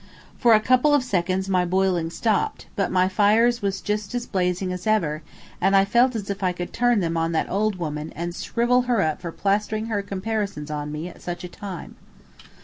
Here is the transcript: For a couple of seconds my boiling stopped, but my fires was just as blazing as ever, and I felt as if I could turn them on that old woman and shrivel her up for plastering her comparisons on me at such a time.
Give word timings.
For 0.39 0.55
a 0.55 0.59
couple 0.59 0.95
of 0.95 1.03
seconds 1.03 1.47
my 1.47 1.63
boiling 1.63 2.09
stopped, 2.09 2.65
but 2.75 2.89
my 2.89 3.07
fires 3.07 3.61
was 3.61 3.81
just 3.81 4.15
as 4.15 4.25
blazing 4.25 4.73
as 4.73 4.87
ever, 4.87 5.21
and 5.61 5.75
I 5.75 5.85
felt 5.85 6.15
as 6.15 6.27
if 6.31 6.41
I 6.41 6.53
could 6.53 6.73
turn 6.73 7.01
them 7.01 7.17
on 7.17 7.33
that 7.33 7.51
old 7.51 7.75
woman 7.75 8.11
and 8.15 8.33
shrivel 8.33 8.81
her 8.89 8.99
up 9.03 9.21
for 9.21 9.31
plastering 9.31 9.85
her 9.93 10.01
comparisons 10.01 10.71
on 10.71 10.91
me 10.91 11.07
at 11.07 11.21
such 11.21 11.43
a 11.43 11.47
time. 11.47 11.97